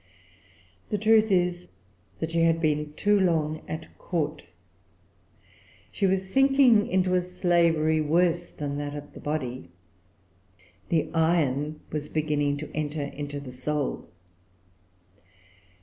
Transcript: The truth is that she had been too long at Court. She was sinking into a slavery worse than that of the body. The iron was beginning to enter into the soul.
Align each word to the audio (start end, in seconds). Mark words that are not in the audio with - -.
The 0.89 0.97
truth 0.97 1.29
is 1.29 1.67
that 2.17 2.31
she 2.31 2.41
had 2.41 2.59
been 2.59 2.93
too 2.93 3.19
long 3.19 3.61
at 3.67 3.95
Court. 3.99 4.41
She 5.91 6.07
was 6.07 6.27
sinking 6.33 6.87
into 6.87 7.13
a 7.13 7.21
slavery 7.21 8.01
worse 8.01 8.49
than 8.49 8.79
that 8.79 8.95
of 8.95 9.13
the 9.13 9.19
body. 9.19 9.69
The 10.89 11.11
iron 11.13 11.81
was 11.91 12.09
beginning 12.09 12.57
to 12.57 12.71
enter 12.75 13.03
into 13.03 13.39
the 13.39 13.51
soul. 13.51 14.09